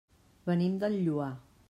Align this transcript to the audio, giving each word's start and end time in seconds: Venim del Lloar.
Venim 0.49 0.79
del 0.85 0.97
Lloar. 1.03 1.31